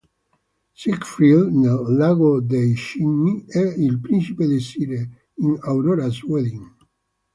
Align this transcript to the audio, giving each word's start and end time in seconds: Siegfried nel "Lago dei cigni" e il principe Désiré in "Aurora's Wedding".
Siegfried 0.79 1.51
nel 1.55 1.95
"Lago 1.95 2.41
dei 2.41 2.73
cigni" 2.75 3.45
e 3.47 3.61
il 3.77 3.99
principe 3.99 4.47
Désiré 4.47 5.07
in 5.35 5.55
"Aurora's 5.61 6.23
Wedding". 6.23 6.65